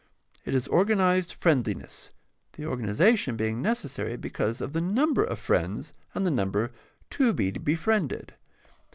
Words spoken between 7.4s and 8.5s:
befriended.